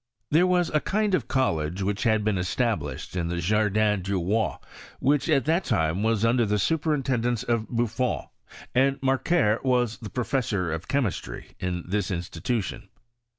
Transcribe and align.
There 0.31 0.47
was 0.47 0.71
a 0.71 0.79
kind 0.79 1.13
of 1.13 1.27
college 1.27 1.83
which 1.83 2.01
had 2.05 2.23
been 2.23 2.39
esta 2.39 2.75
blished 2.75 3.15
in 3.15 3.27
the 3.27 3.37
Jardin 3.37 4.01
du 4.01 4.17
Roi, 4.19 4.55
which 4.99 5.29
at 5.29 5.45
that 5.45 5.63
time 5.63 6.01
was 6.01 6.25
under 6.25 6.43
the 6.43 6.57
superintendence 6.57 7.43
of 7.43 7.67
BuiFon, 7.67 8.27
and 8.73 8.99
Macquer 9.03 9.59
was 9.63 9.97
the 9.99 10.09
professor 10.09 10.73
of 10.73 10.87
chemistry 10.87 11.51
in 11.59 11.83
this 11.87 12.09
institution. 12.09 12.89